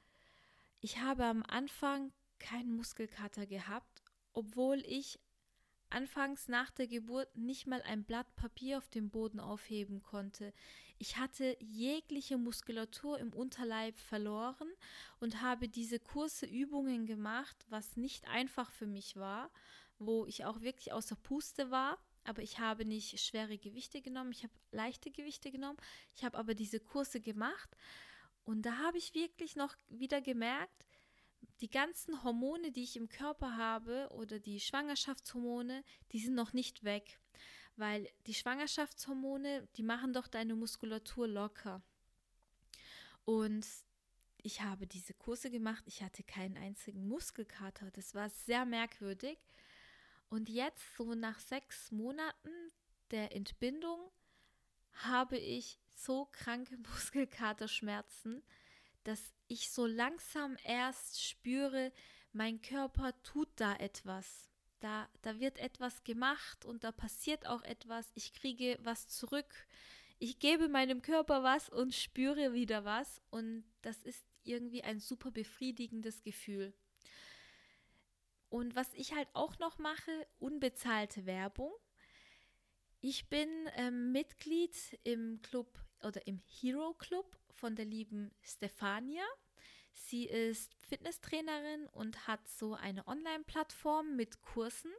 Ich 0.82 1.00
habe 1.00 1.26
am 1.26 1.42
Anfang 1.42 2.14
keinen 2.38 2.76
Muskelkater 2.76 3.48
gehabt, 3.48 4.04
obwohl 4.34 4.84
ich 4.86 5.20
anfangs 5.90 6.48
nach 6.48 6.70
der 6.70 6.88
Geburt 6.88 7.36
nicht 7.36 7.66
mal 7.66 7.82
ein 7.82 8.04
Blatt 8.04 8.36
Papier 8.36 8.78
auf 8.78 8.88
dem 8.90 9.10
Boden 9.10 9.40
aufheben 9.40 10.04
konnte. 10.04 10.54
Ich 11.00 11.18
hatte 11.18 11.58
jegliche 11.60 12.38
Muskulatur 12.38 13.18
im 13.18 13.34
Unterleib 13.34 13.98
verloren 13.98 14.70
und 15.20 15.42
habe 15.42 15.68
diese 15.68 16.00
Kurse 16.00 16.46
Übungen 16.46 17.08
gemacht, 17.08 17.66
was 17.70 17.98
nicht 17.98 18.28
einfach 18.28 18.70
für 18.72 18.88
mich 18.88 19.16
war, 19.16 19.50
wo 19.98 20.28
ich 20.28 20.46
auch 20.46 20.62
wirklich 20.62 20.94
außer 20.94 21.16
Puste 21.16 21.72
war. 21.72 21.98
Aber 22.26 22.42
ich 22.42 22.60
habe 22.60 22.86
nicht 22.86 23.20
schwere 23.20 23.58
Gewichte 23.58 24.02
genommen, 24.02 24.32
ich 24.32 24.44
habe 24.44 24.54
leichte 24.72 25.12
Gewichte 25.12 25.52
genommen. 25.52 25.78
Ich 26.16 26.24
habe 26.24 26.38
aber 26.38 26.54
diese 26.54 26.80
Kurse 26.80 27.20
gemacht 27.20 27.76
und 28.46 28.64
da 28.64 28.78
habe 28.78 28.98
ich 28.98 29.14
wirklich 29.14 29.56
noch 29.56 29.76
wieder 29.90 30.22
gemerkt, 30.22 30.86
die 31.62 31.70
ganzen 31.70 32.24
Hormone, 32.24 32.72
die 32.72 32.84
ich 32.84 32.96
im 32.96 33.10
Körper 33.10 33.58
habe 33.58 34.10
oder 34.12 34.40
die 34.40 34.60
Schwangerschaftshormone, 34.60 35.84
die 36.12 36.20
sind 36.20 36.36
noch 36.36 36.54
nicht 36.54 36.84
weg, 36.84 37.20
weil 37.76 38.10
die 38.28 38.34
Schwangerschaftshormone, 38.34 39.68
die 39.76 39.84
machen 39.84 40.14
doch 40.14 40.28
deine 40.28 40.56
Muskulatur 40.56 41.28
locker. 41.28 41.82
Und 43.26 43.66
ich 44.42 44.62
habe 44.62 44.88
diese 44.88 45.14
Kurse 45.14 45.50
gemacht, 45.50 45.84
ich 45.88 46.04
hatte 46.04 46.24
keinen 46.24 46.58
einzigen 46.58 47.08
Muskelkater. 47.08 47.92
Das 47.92 48.14
war 48.14 48.30
sehr 48.30 48.66
merkwürdig. 48.66 49.38
Und 50.34 50.50
jetzt, 50.50 50.96
so 50.98 51.14
nach 51.14 51.40
sechs 51.40 51.92
Monaten 51.92 52.50
der 53.12 53.36
Entbindung, 53.36 54.00
habe 54.94 55.38
ich 55.38 55.78
so 55.96 56.28
kranke 56.32 56.76
Muskelkaterschmerzen, 56.90 58.42
dass 59.04 59.32
ich 59.46 59.70
so 59.70 59.86
langsam 59.86 60.58
erst 60.64 61.22
spüre, 61.24 61.92
mein 62.32 62.64
Körper 62.64 63.14
tut 63.22 63.50
da 63.58 63.76
etwas. 63.76 64.50
Da, 64.80 65.08
da 65.22 65.40
wird 65.40 65.60
etwas 65.60 66.04
gemacht 66.04 66.66
und 66.66 66.84
da 66.84 66.92
passiert 66.92 67.46
auch 67.46 67.62
etwas. 67.62 68.12
Ich 68.16 68.34
kriege 68.34 68.80
was 68.82 69.08
zurück. 69.08 69.68
Ich 70.18 70.40
gebe 70.40 70.68
meinem 70.68 71.04
Körper 71.04 71.44
was 71.44 71.70
und 71.70 71.94
spüre 71.94 72.54
wieder 72.54 72.86
was. 72.86 73.22
Und 73.30 73.66
das 73.84 74.02
ist 74.02 74.26
irgendwie 74.42 74.84
ein 74.84 75.00
super 75.00 75.30
befriedigendes 75.30 76.24
Gefühl. 76.24 76.74
Und 78.54 78.76
was 78.76 78.94
ich 78.94 79.16
halt 79.16 79.28
auch 79.34 79.58
noch 79.58 79.80
mache, 79.80 80.28
unbezahlte 80.38 81.26
Werbung. 81.26 81.74
Ich 83.02 83.28
bin 83.28 83.50
ähm, 83.78 84.12
Mitglied 84.12 84.76
im 85.04 85.42
Club 85.42 85.80
oder 86.04 86.28
im 86.28 86.40
Hero 86.46 86.94
Club 86.94 87.36
von 87.50 87.76
der 87.76 87.86
lieben 87.86 88.30
Stefania. 88.44 89.24
Sie 89.92 90.26
ist 90.26 90.72
Fitnesstrainerin 90.76 91.88
und 91.94 92.28
hat 92.28 92.48
so 92.48 92.76
eine 92.76 93.08
Online-Plattform 93.08 94.16
mit 94.16 94.40
Kursen. 94.44 94.92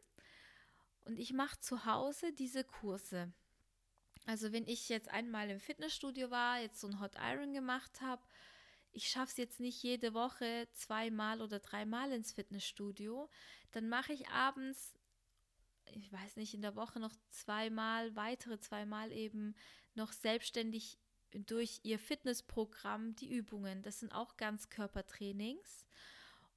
Und 1.04 1.16
ich 1.16 1.32
mache 1.32 1.60
zu 1.60 1.84
Hause 1.84 2.32
diese 2.32 2.64
Kurse. 2.64 3.32
Also 4.26 4.50
wenn 4.50 4.66
ich 4.66 4.88
jetzt 4.88 5.10
einmal 5.10 5.48
im 5.48 5.60
Fitnessstudio 5.60 6.28
war, 6.32 6.58
jetzt 6.58 6.80
so 6.80 6.88
ein 6.88 6.98
Hot 6.98 7.14
Iron 7.20 7.52
gemacht 7.52 8.00
habe, 8.00 8.24
ich 8.94 9.08
schaffe 9.08 9.32
es 9.32 9.36
jetzt 9.36 9.60
nicht 9.60 9.82
jede 9.82 10.14
Woche 10.14 10.68
zweimal 10.72 11.42
oder 11.42 11.58
dreimal 11.58 12.12
ins 12.12 12.32
Fitnessstudio, 12.32 13.28
dann 13.72 13.88
mache 13.88 14.12
ich 14.12 14.28
abends, 14.28 14.94
ich 15.92 16.12
weiß 16.12 16.36
nicht, 16.36 16.54
in 16.54 16.62
der 16.62 16.76
Woche 16.76 17.00
noch 17.00 17.14
zweimal, 17.30 18.14
weitere 18.16 18.58
zweimal 18.58 19.12
eben 19.12 19.54
noch 19.94 20.12
selbstständig 20.12 20.98
durch 21.32 21.80
ihr 21.82 21.98
Fitnessprogramm 21.98 23.16
die 23.16 23.30
Übungen. 23.30 23.82
Das 23.82 24.00
sind 24.00 24.12
auch 24.12 24.36
Ganzkörpertrainings. 24.36 25.84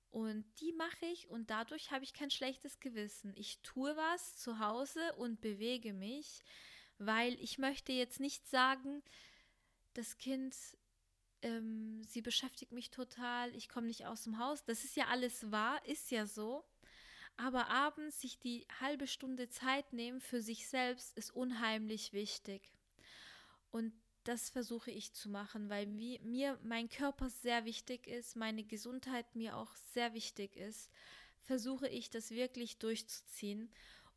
Und 0.10 0.46
die 0.62 0.74
mache 0.74 1.06
ich 1.08 1.30
und 1.30 1.50
dadurch 1.50 1.92
habe 1.92 2.04
ich 2.04 2.14
kein 2.14 2.32
schlechtes 2.32 2.80
Gewissen. 2.80 3.34
Ich 3.36 3.60
tue 3.62 3.96
was 3.98 4.38
zu 4.38 4.60
Hause 4.60 5.16
und 5.18 5.42
bewege 5.42 5.94
mich, 5.94 6.42
weil 6.98 7.34
ich 7.42 7.58
möchte 7.58 7.92
jetzt 7.92 8.20
nicht 8.20 8.48
sagen, 8.48 9.04
das 9.94 10.18
Kind, 10.18 10.56
ähm, 11.42 12.04
sie 12.04 12.22
beschäftigt 12.22 12.72
mich 12.72 12.90
total, 12.90 13.56
ich 13.56 13.70
komme 13.70 13.88
nicht 13.88 14.06
aus 14.06 14.24
dem 14.24 14.40
Haus. 14.40 14.64
Das 14.66 14.84
ist 14.84 14.96
ja 14.96 15.08
alles 15.08 15.52
wahr, 15.52 15.86
ist 15.86 16.12
ja 16.12 16.26
so. 16.26 16.64
Aber 17.38 17.70
abends 17.70 18.22
sich 18.22 18.40
die 18.40 18.66
halbe 18.80 19.08
Stunde 19.08 19.48
Zeit 19.50 19.94
nehmen 19.94 20.22
für 20.22 20.42
sich 20.42 20.68
selbst 20.68 21.16
ist 21.18 21.30
unheimlich 21.30 22.12
wichtig. 22.12 22.72
Und 23.70 23.94
das 24.24 24.50
versuche 24.50 24.92
ich 24.92 25.14
zu 25.14 25.30
machen, 25.30 25.70
weil 25.70 25.88
wie, 25.98 26.20
mir 26.20 26.60
mein 26.64 26.90
Körper 26.90 27.30
sehr 27.30 27.64
wichtig 27.64 28.08
ist, 28.08 28.36
meine 28.36 28.64
Gesundheit 28.64 29.36
mir 29.36 29.56
auch 29.56 29.74
sehr 29.76 30.14
wichtig 30.14 30.58
ist, 30.58 30.90
versuche 31.42 31.88
ich 31.88 32.10
das 32.10 32.32
wirklich 32.32 32.78
durchzuziehen. 32.78 33.72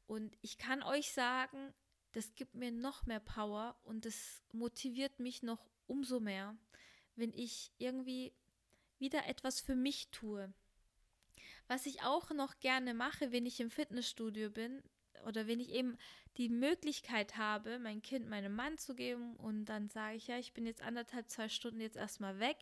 Und 0.06 0.36
ich 0.40 0.58
kann 0.58 0.82
euch 0.82 1.12
sagen, 1.12 1.72
das 2.12 2.34
gibt 2.34 2.54
mir 2.54 2.72
noch 2.72 3.06
mehr 3.06 3.20
Power 3.20 3.78
und 3.84 4.04
das 4.04 4.42
motiviert 4.52 5.20
mich 5.20 5.42
noch 5.42 5.64
umso 5.86 6.18
mehr, 6.18 6.56
wenn 7.20 7.32
ich 7.32 7.70
irgendwie 7.78 8.32
wieder 8.98 9.26
etwas 9.26 9.60
für 9.60 9.74
mich 9.74 10.08
tue. 10.10 10.52
Was 11.68 11.86
ich 11.86 12.02
auch 12.02 12.30
noch 12.30 12.58
gerne 12.58 12.94
mache, 12.94 13.32
wenn 13.32 13.46
ich 13.46 13.60
im 13.60 13.70
Fitnessstudio 13.70 14.50
bin 14.50 14.82
oder 15.26 15.46
wenn 15.46 15.60
ich 15.60 15.70
eben 15.70 15.96
die 16.36 16.48
Möglichkeit 16.48 17.36
habe, 17.36 17.78
mein 17.78 18.02
Kind 18.02 18.28
meinem 18.28 18.54
Mann 18.54 18.78
zu 18.78 18.94
geben 18.94 19.36
und 19.36 19.66
dann 19.66 19.88
sage 19.88 20.16
ich, 20.16 20.26
ja, 20.26 20.38
ich 20.38 20.52
bin 20.52 20.66
jetzt 20.66 20.82
anderthalb, 20.82 21.28
zwei 21.30 21.48
Stunden 21.48 21.80
jetzt 21.80 21.96
erstmal 21.96 22.40
weg 22.40 22.56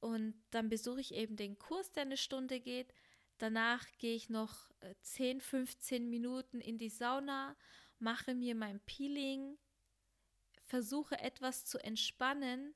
und 0.00 0.34
dann 0.50 0.68
besuche 0.68 1.00
ich 1.00 1.14
eben 1.14 1.36
den 1.36 1.58
Kurs, 1.58 1.92
der 1.92 2.02
eine 2.02 2.16
Stunde 2.16 2.60
geht. 2.60 2.92
Danach 3.38 3.86
gehe 3.98 4.14
ich 4.14 4.28
noch 4.28 4.70
10, 5.02 5.38
äh, 5.38 5.40
15 5.40 6.08
Minuten 6.08 6.60
in 6.60 6.78
die 6.78 6.88
Sauna, 6.88 7.56
mache 7.98 8.34
mir 8.34 8.54
mein 8.54 8.80
Peeling, 8.80 9.58
versuche 10.64 11.18
etwas 11.18 11.64
zu 11.64 11.78
entspannen 11.78 12.74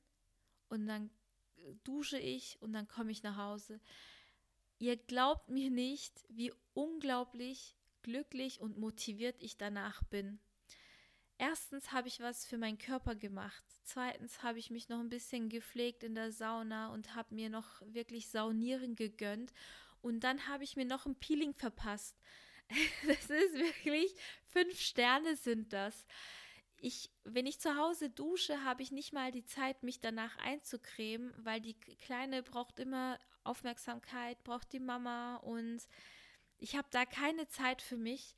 und 0.73 0.87
dann 0.87 1.11
äh, 1.57 1.75
dusche 1.83 2.17
ich 2.17 2.57
und 2.59 2.73
dann 2.73 2.87
komme 2.87 3.11
ich 3.11 3.21
nach 3.21 3.37
Hause. 3.37 3.79
Ihr 4.79 4.97
glaubt 4.97 5.49
mir 5.49 5.69
nicht, 5.69 6.25
wie 6.29 6.51
unglaublich 6.73 7.75
glücklich 8.01 8.59
und 8.59 8.77
motiviert 8.77 9.35
ich 9.39 9.55
danach 9.55 10.03
bin. 10.05 10.39
Erstens 11.37 11.91
habe 11.91 12.07
ich 12.07 12.19
was 12.19 12.45
für 12.45 12.57
meinen 12.57 12.79
Körper 12.79 13.15
gemacht. 13.15 13.63
Zweitens 13.83 14.41
habe 14.41 14.57
ich 14.59 14.71
mich 14.71 14.89
noch 14.89 14.99
ein 14.99 15.09
bisschen 15.09 15.47
gepflegt 15.47 16.03
in 16.03 16.15
der 16.15 16.31
Sauna 16.31 16.91
und 16.91 17.15
habe 17.15 17.35
mir 17.35 17.49
noch 17.49 17.81
wirklich 17.85 18.29
Saunieren 18.29 18.95
gegönnt. 18.95 19.53
Und 20.01 20.21
dann 20.21 20.47
habe 20.47 20.63
ich 20.63 20.75
mir 20.75 20.85
noch 20.85 21.05
ein 21.05 21.15
Peeling 21.15 21.53
verpasst. 21.53 22.19
Das 23.07 23.29
ist 23.29 23.53
wirklich, 23.55 24.15
fünf 24.45 24.79
Sterne 24.79 25.35
sind 25.35 25.71
das. 25.73 26.07
Ich, 26.85 27.09
wenn 27.23 27.45
ich 27.45 27.61
zu 27.61 27.77
Hause 27.77 28.09
dusche, 28.09 28.65
habe 28.65 28.83
ich 28.83 28.91
nicht 28.91 29.13
mal 29.13 29.31
die 29.31 29.45
Zeit, 29.45 29.83
mich 29.83 30.01
danach 30.01 30.37
einzucremen, 30.39 31.33
weil 31.37 31.61
die 31.61 31.75
Kleine 31.75 32.43
braucht 32.43 32.77
immer 32.77 33.17
Aufmerksamkeit, 33.45 34.43
braucht 34.43 34.73
die 34.73 34.81
Mama 34.81 35.37
und 35.37 35.81
ich 36.57 36.75
habe 36.75 36.89
da 36.91 37.05
keine 37.05 37.47
Zeit 37.47 37.81
für 37.81 37.95
mich, 37.95 38.35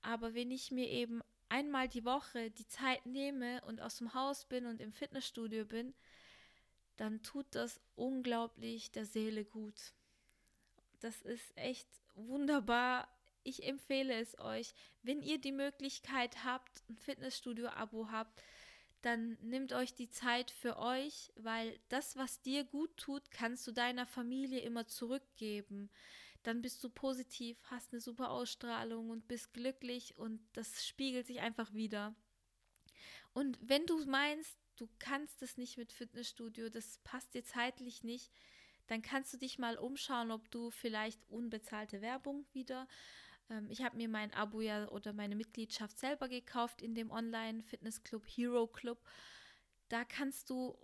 aber 0.00 0.32
wenn 0.34 0.52
ich 0.52 0.70
mir 0.70 0.88
eben 0.88 1.22
einmal 1.48 1.88
die 1.88 2.04
Woche 2.04 2.52
die 2.52 2.68
Zeit 2.68 3.04
nehme 3.04 3.62
und 3.64 3.80
aus 3.80 3.96
dem 3.98 4.14
Haus 4.14 4.44
bin 4.44 4.66
und 4.66 4.80
im 4.80 4.92
Fitnessstudio 4.92 5.64
bin, 5.64 5.92
dann 6.98 7.24
tut 7.24 7.46
das 7.50 7.80
unglaublich 7.96 8.92
der 8.92 9.06
Seele 9.06 9.44
gut. 9.44 9.92
Das 11.00 11.20
ist 11.22 11.56
echt 11.56 11.88
wunderbar. 12.14 13.08
Ich 13.42 13.66
empfehle 13.66 14.14
es 14.14 14.38
euch. 14.38 14.74
Wenn 15.02 15.22
ihr 15.22 15.38
die 15.38 15.52
Möglichkeit 15.52 16.44
habt, 16.44 16.82
ein 16.88 16.96
Fitnessstudio-Abo 16.96 18.10
habt, 18.10 18.42
dann 19.02 19.38
nehmt 19.42 19.72
euch 19.72 19.94
die 19.94 20.10
Zeit 20.10 20.50
für 20.50 20.76
euch, 20.78 21.32
weil 21.36 21.78
das, 21.88 22.16
was 22.16 22.42
dir 22.42 22.64
gut 22.64 22.96
tut, 22.96 23.30
kannst 23.30 23.66
du 23.66 23.72
deiner 23.72 24.06
Familie 24.06 24.60
immer 24.60 24.86
zurückgeben 24.86 25.90
dann 26.42 26.62
bist 26.62 26.82
du 26.84 26.88
positiv, 26.88 27.58
hast 27.64 27.92
eine 27.92 28.00
super 28.00 28.30
Ausstrahlung 28.30 29.10
und 29.10 29.28
bist 29.28 29.52
glücklich 29.52 30.16
und 30.16 30.40
das 30.52 30.86
spiegelt 30.86 31.26
sich 31.26 31.40
einfach 31.40 31.74
wieder. 31.74 32.14
Und 33.32 33.58
wenn 33.60 33.86
du 33.86 34.04
meinst, 34.06 34.58
du 34.76 34.88
kannst 34.98 35.42
es 35.42 35.56
nicht 35.56 35.76
mit 35.76 35.92
Fitnessstudio, 35.92 36.70
das 36.70 36.98
passt 37.04 37.34
dir 37.34 37.44
zeitlich 37.44 38.02
nicht, 38.02 38.32
dann 38.86 39.02
kannst 39.02 39.32
du 39.34 39.36
dich 39.36 39.58
mal 39.58 39.76
umschauen, 39.76 40.30
ob 40.30 40.50
du 40.50 40.70
vielleicht 40.70 41.28
unbezahlte 41.28 42.00
Werbung 42.00 42.46
wieder. 42.52 42.88
Ähm, 43.50 43.70
ich 43.70 43.82
habe 43.82 43.96
mir 43.96 44.08
mein 44.08 44.32
Abo 44.34 44.60
ja 44.60 44.88
oder 44.88 45.12
meine 45.12 45.36
Mitgliedschaft 45.36 45.98
selber 45.98 46.28
gekauft 46.28 46.82
in 46.82 46.94
dem 46.94 47.10
Online-Fitnessclub 47.10 48.24
Hero 48.26 48.66
Club. 48.66 49.02
Da 49.88 50.04
kannst 50.04 50.50
du 50.50 50.76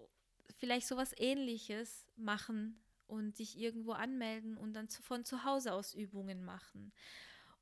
vielleicht 0.57 0.87
sowas 0.87 1.15
ähnliches 1.17 2.07
machen 2.17 2.81
und 3.07 3.39
dich 3.39 3.59
irgendwo 3.59 3.93
anmelden 3.93 4.57
und 4.57 4.73
dann 4.75 4.89
von 4.89 5.25
zu 5.25 5.45
Hause 5.45 5.73
aus 5.73 5.95
Übungen 5.95 6.45
machen. 6.45 6.93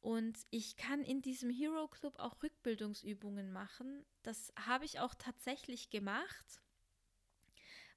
Und 0.01 0.37
ich 0.51 0.77
kann 0.77 1.03
in 1.03 1.23
diesem 1.23 1.51
Hero 1.51 1.87
Club 1.87 2.19
auch 2.19 2.43
Rückbildungsübungen 2.43 3.53
machen. 3.53 4.05
Das 4.23 4.53
habe 4.67 4.85
ich 4.85 4.99
auch 4.99 5.15
tatsächlich 5.15 5.91
gemacht, 5.91 6.61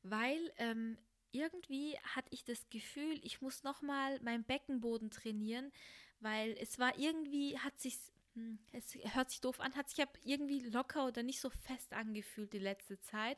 weil 0.04 0.54
ähm, 0.58 1.00
irgendwie 1.32 1.98
hatte 2.04 2.30
ich 2.32 2.44
das 2.44 2.70
Gefühl, 2.70 3.20
ich 3.24 3.42
muss 3.42 3.64
nochmal 3.64 4.20
meinen 4.22 4.44
Beckenboden 4.44 5.10
trainieren, 5.10 5.72
weil 6.20 6.56
es 6.60 6.80
war 6.80 6.98
irgendwie, 6.98 7.58
hat 7.60 7.80
sich, 7.80 7.98
hm, 8.34 8.60
es 8.72 8.96
hört 9.14 9.30
sich 9.30 9.42
doof 9.42 9.60
an, 9.60 9.76
hat 9.76 9.90
sich 9.90 10.06
irgendwie 10.24 10.60
locker 10.60 11.08
oder 11.08 11.24
nicht 11.24 11.40
so 11.40 11.50
fest 11.50 11.94
angefühlt 11.94 12.54
die 12.54 12.60
letzte 12.60 13.00
Zeit. 13.02 13.38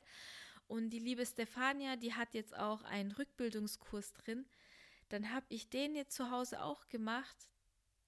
Und 0.67 0.89
die 0.89 0.99
liebe 0.99 1.25
Stefania, 1.25 1.95
die 1.95 2.13
hat 2.13 2.33
jetzt 2.33 2.55
auch 2.55 2.83
einen 2.83 3.11
Rückbildungskurs 3.11 4.13
drin. 4.13 4.45
Dann 5.09 5.31
habe 5.31 5.45
ich 5.49 5.69
den 5.69 5.95
jetzt 5.95 6.15
zu 6.15 6.29
Hause 6.29 6.61
auch 6.61 6.89
gemacht. 6.89 7.47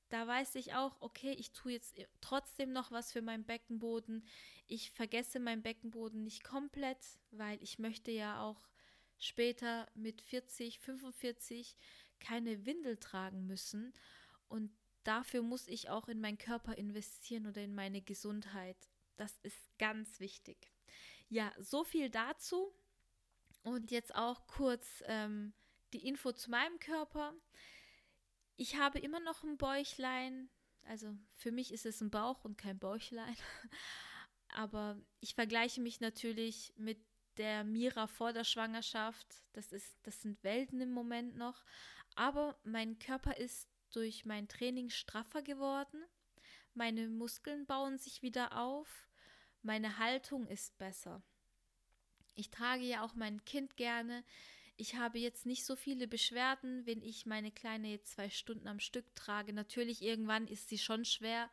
Da 0.09 0.27
weiß 0.27 0.55
ich 0.55 0.73
auch, 0.73 0.99
okay, 0.99 1.31
ich 1.31 1.51
tue 1.51 1.73
jetzt 1.73 1.95
trotzdem 2.19 2.73
noch 2.73 2.91
was 2.91 3.11
für 3.11 3.21
meinen 3.21 3.45
Beckenboden. 3.45 4.25
Ich 4.67 4.91
vergesse 4.91 5.39
meinen 5.39 5.61
Beckenboden 5.61 6.23
nicht 6.23 6.43
komplett, 6.43 6.97
weil 7.31 7.61
ich 7.61 7.79
möchte 7.79 8.11
ja 8.11 8.41
auch 8.41 8.67
später 9.19 9.87
mit 9.93 10.21
40, 10.21 10.79
45 10.79 11.77
keine 12.19 12.65
Windel 12.65 12.97
tragen 12.97 13.45
müssen. 13.45 13.93
Und 14.49 14.71
dafür 15.03 15.41
muss 15.41 15.67
ich 15.67 15.89
auch 15.89 16.09
in 16.09 16.19
meinen 16.19 16.37
Körper 16.37 16.77
investieren 16.77 17.47
oder 17.47 17.61
in 17.61 17.73
meine 17.73 18.01
Gesundheit. 18.01 18.77
Das 19.15 19.37
ist 19.43 19.77
ganz 19.77 20.19
wichtig. 20.19 20.71
Ja, 21.29 21.53
so 21.57 21.83
viel 21.83 22.09
dazu. 22.09 22.73
Und 23.63 23.91
jetzt 23.91 24.15
auch 24.15 24.47
kurz 24.47 25.03
ähm, 25.05 25.53
die 25.93 26.07
Info 26.07 26.31
zu 26.31 26.49
meinem 26.49 26.79
Körper. 26.79 27.33
Ich 28.55 28.77
habe 28.77 28.99
immer 28.99 29.19
noch 29.19 29.43
ein 29.43 29.57
Bäuchlein. 29.57 30.49
Also 30.83 31.15
für 31.33 31.51
mich 31.51 31.71
ist 31.71 31.85
es 31.85 32.01
ein 32.01 32.09
Bauch 32.09 32.43
und 32.43 32.57
kein 32.57 32.79
Bäuchlein. 32.79 33.35
Aber 34.49 34.99
ich 35.19 35.35
vergleiche 35.35 35.81
mich 35.81 35.99
natürlich 35.99 36.73
mit 36.75 36.99
der 37.37 37.63
Mira 37.63 38.07
vor 38.07 38.33
der 38.33 38.43
Schwangerschaft. 38.43 39.43
Das, 39.53 39.71
ist, 39.71 39.97
das 40.03 40.21
sind 40.21 40.43
Welten 40.43 40.81
im 40.81 40.91
Moment 40.91 41.35
noch. 41.35 41.63
Aber 42.15 42.59
mein 42.63 42.99
Körper 42.99 43.37
ist 43.37 43.68
durch 43.95 44.25
mein 44.25 44.47
Training 44.47 44.89
straffer 44.89 45.41
geworden. 45.41 46.03
Meine 46.73 47.07
Muskeln 47.09 47.65
bauen 47.65 47.97
sich 47.97 48.21
wieder 48.21 48.57
auf. 48.57 49.07
Meine 49.61 49.97
Haltung 49.97 50.47
ist 50.47 50.77
besser. 50.77 51.21
Ich 52.35 52.49
trage 52.49 52.83
ja 52.83 53.03
auch 53.03 53.15
mein 53.15 53.43
Kind 53.43 53.75
gerne. 53.75 54.23
Ich 54.77 54.95
habe 54.95 55.19
jetzt 55.19 55.45
nicht 55.45 55.65
so 55.65 55.75
viele 55.75 56.07
Beschwerden, 56.07 56.85
wenn 56.85 57.01
ich 57.01 57.25
meine 57.25 57.51
Kleine 57.51 57.89
jetzt 57.89 58.13
zwei 58.13 58.29
Stunden 58.29 58.67
am 58.67 58.79
Stück 58.79 59.13
trage. 59.13 59.51
Natürlich, 59.51 60.01
irgendwann 60.01 60.47
ist 60.47 60.69
sie 60.69 60.77
schon 60.77 61.03
schwer, 61.03 61.49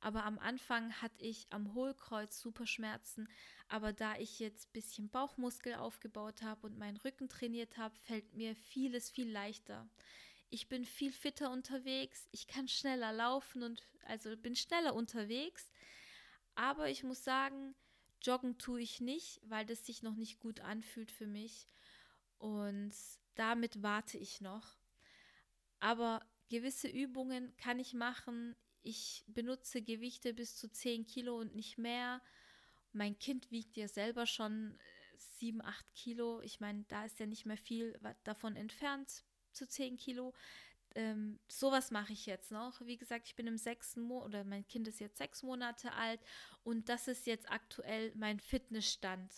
aber 0.00 0.24
am 0.24 0.38
Anfang 0.38 0.90
hatte 1.02 1.22
ich 1.22 1.46
am 1.50 1.74
Hohlkreuz 1.74 2.40
super 2.40 2.66
Schmerzen. 2.66 3.28
Aber 3.68 3.92
da 3.92 4.16
ich 4.16 4.38
jetzt 4.38 4.68
ein 4.68 4.72
bisschen 4.72 5.10
Bauchmuskel 5.10 5.74
aufgebaut 5.74 6.40
habe 6.40 6.66
und 6.66 6.78
meinen 6.78 6.96
Rücken 6.96 7.28
trainiert 7.28 7.76
habe, 7.76 7.94
fällt 7.98 8.32
mir 8.32 8.56
vieles 8.56 9.10
viel 9.10 9.30
leichter. 9.30 9.86
Ich 10.50 10.68
bin 10.68 10.84
viel 10.84 11.12
fitter 11.12 11.50
unterwegs, 11.50 12.28
ich 12.32 12.48
kann 12.48 12.66
schneller 12.66 13.12
laufen 13.12 13.62
und 13.62 13.82
also 14.04 14.36
bin 14.36 14.56
schneller 14.56 14.94
unterwegs. 14.94 15.70
Aber 16.56 16.90
ich 16.90 17.04
muss 17.04 17.22
sagen, 17.22 17.76
joggen 18.20 18.58
tue 18.58 18.80
ich 18.80 19.00
nicht, 19.00 19.40
weil 19.44 19.64
das 19.64 19.86
sich 19.86 20.02
noch 20.02 20.16
nicht 20.16 20.40
gut 20.40 20.60
anfühlt 20.60 21.12
für 21.12 21.28
mich. 21.28 21.68
Und 22.38 22.92
damit 23.36 23.82
warte 23.82 24.18
ich 24.18 24.40
noch. 24.40 24.76
Aber 25.78 26.20
gewisse 26.48 26.88
Übungen 26.88 27.56
kann 27.56 27.78
ich 27.78 27.94
machen. 27.94 28.56
Ich 28.82 29.24
benutze 29.28 29.82
Gewichte 29.82 30.34
bis 30.34 30.56
zu 30.56 30.68
10 30.68 31.06
Kilo 31.06 31.38
und 31.38 31.54
nicht 31.54 31.78
mehr. 31.78 32.20
Mein 32.92 33.18
Kind 33.18 33.52
wiegt 33.52 33.76
ja 33.76 33.86
selber 33.86 34.26
schon 34.26 34.76
7, 35.16 35.60
äh, 35.60 35.64
8 35.64 35.94
Kilo. 35.94 36.40
Ich 36.42 36.58
meine, 36.58 36.84
da 36.88 37.04
ist 37.04 37.20
ja 37.20 37.26
nicht 37.26 37.46
mehr 37.46 37.56
viel 37.56 37.98
davon 38.24 38.56
entfernt 38.56 39.22
zu 39.52 39.68
10 39.68 39.96
Kilo. 39.96 40.34
Ähm, 40.94 41.38
sowas 41.46 41.90
mache 41.90 42.12
ich 42.12 42.26
jetzt 42.26 42.50
noch. 42.50 42.80
Wie 42.80 42.96
gesagt, 42.96 43.28
ich 43.28 43.36
bin 43.36 43.46
im 43.46 43.58
sechsten 43.58 44.00
Monat 44.00 44.26
oder 44.26 44.44
mein 44.44 44.66
Kind 44.66 44.88
ist 44.88 45.00
jetzt 45.00 45.18
sechs 45.18 45.42
Monate 45.42 45.92
alt 45.92 46.20
und 46.64 46.88
das 46.88 47.06
ist 47.06 47.26
jetzt 47.26 47.50
aktuell 47.50 48.12
mein 48.16 48.40
Fitnessstand. 48.40 49.32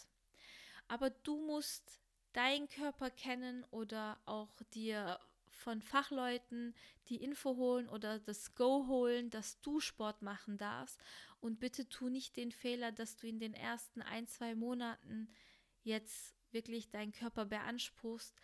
Aber 0.89 1.11
du 1.11 1.37
musst 1.47 2.01
deinen 2.33 2.69
Körper 2.69 3.11
kennen 3.11 3.65
oder 3.71 4.19
auch 4.25 4.63
dir 4.73 5.21
von 5.51 5.83
Fachleuten 5.83 6.75
die 7.09 7.23
Info 7.23 7.57
holen 7.57 7.89
oder 7.89 8.19
das 8.19 8.55
Go 8.55 8.87
holen, 8.87 9.31
dass 9.31 9.61
du 9.61 9.81
Sport 9.81 10.23
machen 10.23 10.57
darfst. 10.57 11.01
Und 11.41 11.61
bitte 11.61 11.89
tu 11.89 12.09
nicht 12.09 12.37
den 12.37 12.53
Fehler, 12.53 12.93
dass 12.93 13.17
du 13.17 13.27
in 13.27 13.39
den 13.39 13.55
ersten 13.55 14.01
ein, 14.01 14.27
zwei 14.27 14.55
Monaten 14.55 15.29
jetzt 15.83 16.35
wirklich 16.51 16.91
deinen 16.91 17.13
Körper 17.13 17.45
beanspruchst, 17.45 18.35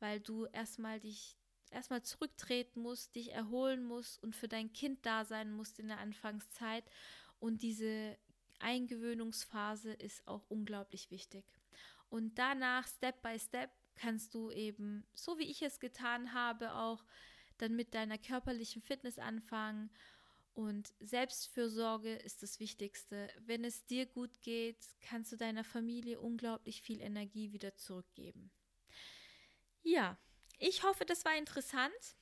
weil 0.00 0.20
du 0.20 0.46
erstmal 0.46 1.00
dich 1.00 1.36
erstmal 1.70 2.02
zurücktreten 2.02 2.80
musst, 2.80 3.14
dich 3.14 3.32
erholen 3.32 3.84
musst 3.84 4.22
und 4.22 4.34
für 4.34 4.48
dein 4.48 4.72
Kind 4.72 5.04
da 5.04 5.24
sein 5.24 5.52
musst 5.52 5.78
in 5.78 5.88
der 5.88 5.98
Anfangszeit. 5.98 6.84
Und 7.40 7.62
diese 7.62 8.16
Eingewöhnungsphase 8.58 9.92
ist 9.92 10.26
auch 10.26 10.44
unglaublich 10.48 11.10
wichtig. 11.10 11.44
Und 12.10 12.38
danach, 12.38 12.86
Step 12.88 13.22
by 13.22 13.38
Step, 13.38 13.70
kannst 13.94 14.34
du 14.34 14.50
eben, 14.50 15.04
so 15.14 15.38
wie 15.38 15.50
ich 15.50 15.62
es 15.62 15.80
getan 15.80 16.32
habe, 16.32 16.74
auch 16.74 17.04
dann 17.58 17.74
mit 17.74 17.94
deiner 17.94 18.18
körperlichen 18.18 18.82
Fitness 18.82 19.18
anfangen. 19.18 19.90
Und 20.54 20.92
Selbstfürsorge 21.00 22.14
ist 22.14 22.42
das 22.42 22.58
Wichtigste. 22.58 23.28
Wenn 23.40 23.64
es 23.64 23.84
dir 23.86 24.06
gut 24.06 24.40
geht, 24.40 24.78
kannst 25.00 25.30
du 25.32 25.36
deiner 25.36 25.64
Familie 25.64 26.18
unglaublich 26.20 26.82
viel 26.82 27.00
Energie 27.00 27.52
wieder 27.52 27.76
zurückgeben. 27.76 28.50
Ja, 29.88 30.18
ich 30.58 30.82
hoffe, 30.82 31.06
das 31.06 31.24
war 31.24 31.34
interessant. 31.34 32.16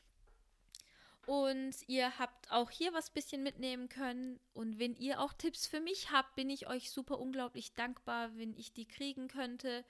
Und 1.26 1.74
ihr 1.88 2.16
habt 2.20 2.52
auch 2.52 2.70
hier 2.70 2.92
was 2.92 3.10
bisschen 3.10 3.42
mitnehmen 3.42 3.88
können. 3.88 4.38
Und 4.54 4.78
wenn 4.78 4.94
ihr 4.94 5.20
auch 5.20 5.32
Tipps 5.32 5.66
für 5.66 5.80
mich 5.80 6.12
habt, 6.12 6.36
bin 6.36 6.48
ich 6.48 6.68
euch 6.68 6.92
super 6.92 7.18
unglaublich 7.18 7.74
dankbar, 7.74 8.36
wenn 8.36 8.54
ich 8.54 8.72
die 8.72 8.86
kriegen 8.86 9.26
könnte. 9.26 9.84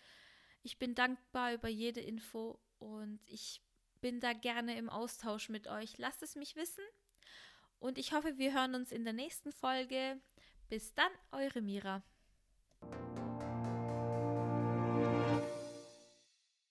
Ich 0.62 0.79
bin 0.79 0.95
dankbar 0.95 1.53
über 1.53 1.69
jede 1.69 2.01
Info 2.01 2.59
und 2.79 3.21
ich 3.27 3.61
bin 4.01 4.21
da 4.21 4.33
gerne 4.33 4.79
im 4.79 4.89
Austausch 4.89 5.51
mit 5.51 5.69
euch. 5.69 5.99
Lasst 5.99 6.23
es 6.23 6.35
mich 6.35 6.57
wissen. 6.57 6.85
Und 7.79 7.99
ich 7.99 8.15
hoffe, 8.15 8.39
wir 8.39 8.55
hören 8.55 8.75
uns 8.75 8.91
in 8.91 9.05
der 9.05 9.12
nächsten 9.12 9.53
Folge. 9.53 10.19
Bis 10.71 10.95
dann, 10.95 11.12
eure 11.31 11.61
Mira. 11.61 12.03